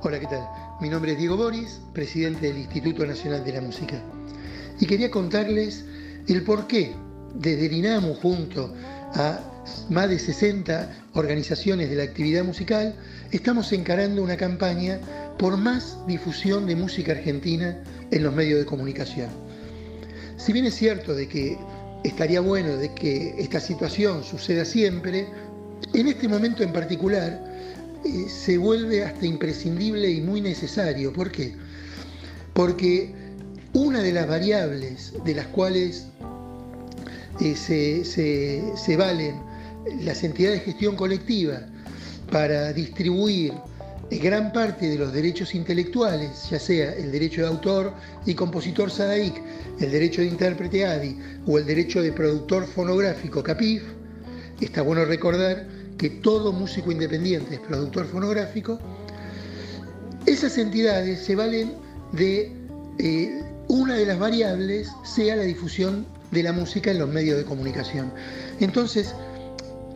Hola, 0.00 0.20
¿qué 0.20 0.26
tal? 0.26 0.48
Mi 0.80 0.88
nombre 0.88 1.12
es 1.12 1.18
Diego 1.18 1.36
Boris, 1.36 1.80
presidente 1.92 2.46
del 2.46 2.58
Instituto 2.58 3.04
Nacional 3.04 3.44
de 3.44 3.52
la 3.52 3.60
Música. 3.60 4.00
Y 4.78 4.86
quería 4.86 5.10
contarles 5.10 5.84
el 6.28 6.44
porqué 6.44 6.94
desde 7.34 7.66
el 7.66 7.72
INAMU 7.72 8.14
junto 8.14 8.72
a 9.14 9.40
más 9.90 10.08
de 10.08 10.20
60 10.20 11.08
organizaciones 11.14 11.90
de 11.90 11.96
la 11.96 12.04
actividad 12.04 12.44
musical, 12.44 12.94
estamos 13.32 13.72
encarando 13.72 14.22
una 14.22 14.36
campaña 14.36 15.00
por 15.36 15.56
más 15.56 15.98
difusión 16.06 16.68
de 16.68 16.76
música 16.76 17.10
argentina 17.10 17.82
en 18.12 18.22
los 18.22 18.32
medios 18.32 18.60
de 18.60 18.66
comunicación. 18.66 19.30
Si 20.36 20.52
bien 20.52 20.66
es 20.66 20.76
cierto 20.76 21.12
de 21.12 21.26
que 21.26 21.58
estaría 22.04 22.40
bueno 22.40 22.76
de 22.76 22.94
que 22.94 23.34
esta 23.36 23.58
situación 23.58 24.22
suceda 24.22 24.64
siempre, 24.64 25.26
en 25.92 26.06
este 26.06 26.28
momento 26.28 26.62
en 26.62 26.72
particular 26.72 27.48
eh, 28.04 28.28
se 28.28 28.58
vuelve 28.58 29.04
hasta 29.04 29.26
imprescindible 29.26 30.10
y 30.10 30.20
muy 30.20 30.40
necesario. 30.40 31.12
¿Por 31.12 31.30
qué? 31.30 31.54
Porque 32.52 33.12
una 33.72 34.02
de 34.02 34.12
las 34.12 34.28
variables 34.28 35.12
de 35.24 35.34
las 35.34 35.46
cuales 35.48 36.06
eh, 37.40 38.02
se, 38.04 38.96
valen 38.96 39.36
las 40.00 40.24
entidades 40.24 40.60
de 40.60 40.64
gestión 40.72 40.96
colectiva 40.96 41.60
para 42.32 42.72
distribuir 42.72 43.52
eh, 44.10 44.18
gran 44.18 44.52
parte 44.52 44.88
de 44.88 44.98
los 44.98 45.12
derechos 45.12 45.54
intelectuales, 45.54 46.50
ya 46.50 46.58
sea 46.58 46.92
el 46.94 47.12
derecho 47.12 47.42
de 47.42 47.48
autor 47.48 47.92
y 48.26 48.34
compositor 48.34 48.90
SADAIC, 48.90 49.34
el 49.80 49.90
derecho 49.90 50.20
de 50.20 50.28
intérprete 50.28 50.84
ADI 50.84 51.16
o 51.46 51.58
el 51.58 51.66
derecho 51.66 52.02
de 52.02 52.12
productor 52.12 52.66
fonográfico 52.66 53.42
CAPIF, 53.42 53.82
está 54.60 54.82
bueno 54.82 55.04
recordar 55.04 55.77
que 55.98 56.08
todo 56.08 56.52
músico 56.52 56.92
independiente 56.92 57.56
es 57.56 57.60
productor 57.60 58.06
fonográfico, 58.06 58.78
esas 60.26 60.56
entidades 60.56 61.24
se 61.24 61.34
valen 61.34 61.74
de 62.12 62.52
eh, 62.98 63.42
una 63.68 63.94
de 63.94 64.06
las 64.06 64.18
variables 64.18 64.88
sea 65.02 65.36
la 65.36 65.42
difusión 65.42 66.06
de 66.30 66.42
la 66.42 66.52
música 66.52 66.90
en 66.90 66.98
los 66.98 67.08
medios 67.08 67.38
de 67.38 67.44
comunicación. 67.44 68.12
Entonces, 68.60 69.14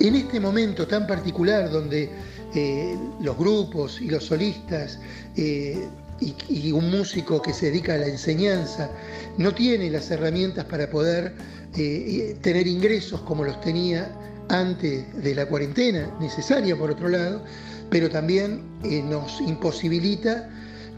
en 0.00 0.14
este 0.14 0.38
momento 0.38 0.86
tan 0.86 1.06
particular 1.06 1.70
donde 1.70 2.10
eh, 2.54 2.96
los 3.20 3.36
grupos 3.36 4.00
y 4.00 4.08
los 4.08 4.24
solistas 4.24 5.00
eh, 5.36 5.88
y, 6.20 6.72
un 6.72 6.90
músico 6.90 7.40
que 7.42 7.52
se 7.52 7.66
dedica 7.66 7.94
a 7.94 7.98
la 7.98 8.06
enseñanza 8.06 8.90
no 9.36 9.54
tiene 9.54 9.90
las 9.90 10.10
herramientas 10.10 10.64
para 10.64 10.88
poder 10.90 11.34
tener 11.72 12.66
ingresos 12.66 13.20
como 13.20 13.44
los 13.44 13.60
tenía 13.60 14.10
antes 14.48 15.04
de 15.22 15.34
la 15.34 15.46
cuarentena, 15.46 16.10
necesaria 16.20 16.76
por 16.76 16.90
otro 16.90 17.08
lado, 17.08 17.42
pero 17.90 18.10
también 18.10 18.62
eh, 18.84 19.02
nos 19.02 19.40
imposibilita 19.40 20.48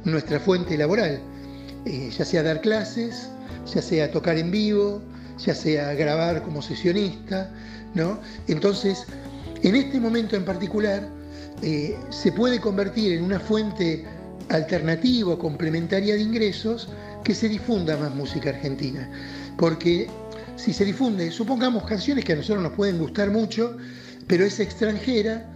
nuestra 0.05 0.41
fuente 0.41 0.77
laboral, 0.77 1.21
eh, 1.85 2.11
ya 2.17 2.25
sea 2.25 2.43
dar 2.43 2.61
clases, 2.61 3.29
ya 3.73 3.83
sea 3.83 4.11
tocar 4.11 4.39
en 4.39 4.51
vivo, 4.51 5.03
ya 5.45 5.55
sea 5.55 5.95
grabar 5.95 6.43
como 6.43 6.63
sesionista, 6.63 7.51
¿no? 7.95 8.19
Entonces, 8.49 9.05
en 9.63 9.77
este 9.77 10.01
momento 10.01 10.37
en 10.37 10.45
particular, 10.45 11.07
eh, 11.63 11.97
se 12.11 12.33
puede 12.33 12.61
convertir 12.61 13.13
en 13.13 13.25
una 13.25 13.39
fuente 13.39 14.05
alternativa 14.49 15.35
o 15.35 15.39
complementaria 15.39 16.15
de 16.15 16.21
ingresos 16.21 16.89
que 17.25 17.35
se 17.35 17.49
difunda 17.49 17.97
más 17.97 18.15
música 18.15 18.51
argentina, 18.51 19.09
porque 19.57 20.09
si 20.61 20.75
se 20.75 20.85
difunde, 20.85 21.31
supongamos 21.31 21.85
canciones 21.85 22.25
que 22.25 22.35
a 22.35 22.37
nosotros 22.37 22.63
nos 22.63 22.73
pueden 22.73 22.99
gustar 22.99 23.31
mucho, 23.31 23.79
pero 24.27 24.45
es 24.45 24.61
extranjera, 24.61 25.47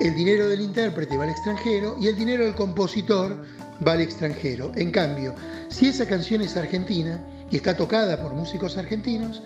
el 0.00 0.14
dinero 0.14 0.48
del 0.48 0.62
intérprete 0.62 1.16
va 1.16 1.24
al 1.24 1.30
extranjero 1.30 1.96
y 2.00 2.08
el 2.08 2.16
dinero 2.16 2.44
del 2.44 2.54
compositor 2.54 3.44
va 3.86 3.92
al 3.92 4.00
extranjero. 4.00 4.72
En 4.76 4.90
cambio, 4.90 5.34
si 5.68 5.88
esa 5.88 6.06
canción 6.06 6.40
es 6.40 6.56
argentina 6.56 7.22
y 7.50 7.56
está 7.56 7.76
tocada 7.76 8.20
por 8.20 8.32
músicos 8.32 8.78
argentinos, 8.78 9.42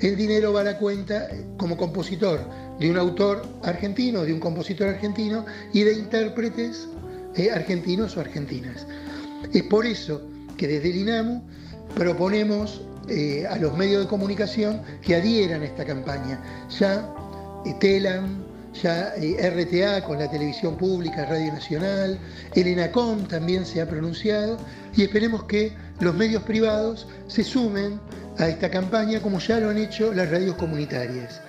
el 0.00 0.16
dinero 0.16 0.52
va 0.52 0.60
a 0.60 0.64
la 0.64 0.78
cuenta 0.78 1.28
como 1.56 1.78
compositor 1.78 2.40
de 2.78 2.90
un 2.90 2.98
autor 2.98 3.42
argentino, 3.62 4.22
de 4.22 4.34
un 4.34 4.40
compositor 4.40 4.88
argentino 4.88 5.46
y 5.72 5.82
de 5.82 5.94
intérpretes 5.94 6.88
eh, 7.36 7.50
argentinos 7.50 8.16
o 8.16 8.20
argentinas. 8.20 8.86
Es 9.52 9.62
por 9.62 9.86
eso 9.86 10.20
que 10.58 10.68
desde 10.68 10.90
el 10.90 10.96
INAMU 10.96 11.42
proponemos 11.94 12.82
eh, 13.08 13.46
a 13.48 13.56
los 13.56 13.76
medios 13.76 14.02
de 14.02 14.08
comunicación 14.08 14.82
que 15.02 15.16
adhieran 15.16 15.62
a 15.62 15.64
esta 15.64 15.84
campaña. 15.84 16.40
Ya 16.78 17.08
eh, 17.64 17.74
TELAM, 17.80 18.44
ya 18.80 19.14
eh, 19.16 19.50
RTA 19.50 20.04
con 20.04 20.18
la 20.18 20.30
televisión 20.30 20.76
pública, 20.76 21.24
Radio 21.26 21.52
Nacional, 21.52 22.18
el 22.54 22.66
ENACOM 22.66 23.26
también 23.26 23.64
se 23.64 23.80
ha 23.80 23.88
pronunciado 23.88 24.58
y 24.94 25.02
esperemos 25.02 25.44
que 25.44 25.72
los 26.00 26.14
medios 26.14 26.42
privados 26.44 27.08
se 27.26 27.42
sumen 27.42 28.00
a 28.38 28.48
esta 28.48 28.70
campaña 28.70 29.20
como 29.20 29.38
ya 29.38 29.58
lo 29.58 29.70
han 29.70 29.78
hecho 29.78 30.12
las 30.12 30.30
radios 30.30 30.56
comunitarias. 30.56 31.40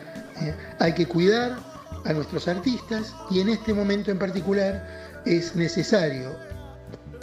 hay 0.80 0.94
que 0.94 1.06
cuidar 1.06 1.58
a 2.06 2.14
nuestros 2.14 2.48
artistas 2.48 3.14
y 3.30 3.42
en 3.42 3.50
este 3.50 3.74
momento 3.74 4.10
en 4.10 4.18
particular 4.18 5.22
es 5.26 5.56
necesario 5.56 6.36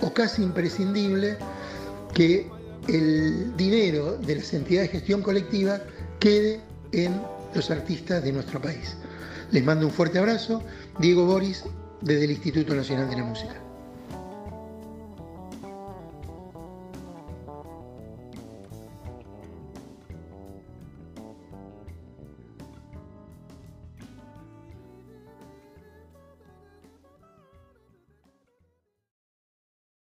o 0.00 0.12
casi 0.12 0.42
imprescindible 0.42 1.36
que 2.14 2.48
el 2.88 3.56
dinero 3.56 4.16
de 4.16 4.36
las 4.36 4.52
entidades 4.54 4.90
de 4.90 4.98
gestión 4.98 5.22
colectiva 5.22 5.80
quede 6.18 6.60
en 6.92 7.20
los 7.54 7.70
artistas 7.70 8.22
de 8.24 8.32
nuestro 8.32 8.60
país. 8.60 8.96
Les 9.50 9.64
mando 9.64 9.86
un 9.86 9.92
fuerte 9.92 10.18
abrazo, 10.18 10.62
Diego 10.98 11.26
Boris, 11.26 11.64
desde 12.00 12.24
el 12.24 12.30
Instituto 12.32 12.74
Nacional 12.74 13.08
de 13.10 13.16
la 13.16 13.24
Música. 13.24 13.67